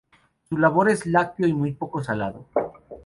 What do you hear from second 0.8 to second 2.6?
es lácteo y muy poco salado.